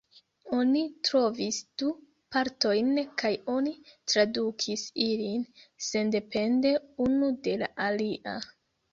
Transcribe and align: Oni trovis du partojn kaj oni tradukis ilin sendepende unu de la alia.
Oni 0.59 0.79
trovis 1.07 1.57
du 1.81 1.89
partojn 2.35 2.87
kaj 3.21 3.29
oni 3.55 3.73
tradukis 4.13 4.85
ilin 5.03 5.43
sendepende 5.89 6.71
unu 7.07 7.29
de 7.49 7.55
la 7.65 7.69
alia. 7.89 8.35